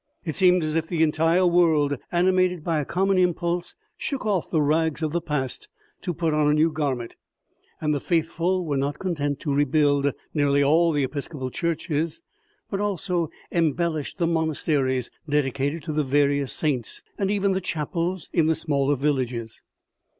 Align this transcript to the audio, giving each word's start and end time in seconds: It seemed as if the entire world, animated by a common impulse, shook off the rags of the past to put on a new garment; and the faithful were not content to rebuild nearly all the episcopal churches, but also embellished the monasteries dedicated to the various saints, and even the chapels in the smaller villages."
It 0.25 0.35
seemed 0.35 0.63
as 0.63 0.73
if 0.73 0.87
the 0.87 1.03
entire 1.03 1.45
world, 1.45 1.95
animated 2.11 2.63
by 2.63 2.79
a 2.79 2.85
common 2.85 3.19
impulse, 3.19 3.75
shook 3.97 4.25
off 4.25 4.49
the 4.49 4.59
rags 4.59 5.03
of 5.03 5.11
the 5.11 5.21
past 5.21 5.69
to 6.01 6.11
put 6.11 6.33
on 6.33 6.49
a 6.49 6.55
new 6.55 6.71
garment; 6.71 7.15
and 7.79 7.93
the 7.93 7.99
faithful 7.99 8.65
were 8.65 8.77
not 8.77 8.97
content 8.97 9.39
to 9.41 9.53
rebuild 9.53 10.11
nearly 10.33 10.63
all 10.63 10.91
the 10.91 11.03
episcopal 11.03 11.51
churches, 11.51 12.19
but 12.67 12.81
also 12.81 13.29
embellished 13.51 14.17
the 14.17 14.25
monasteries 14.25 15.11
dedicated 15.29 15.83
to 15.83 15.93
the 15.93 16.03
various 16.03 16.51
saints, 16.51 17.03
and 17.19 17.29
even 17.29 17.51
the 17.51 17.61
chapels 17.61 18.27
in 18.33 18.47
the 18.47 18.55
smaller 18.55 18.95
villages." 18.95 19.61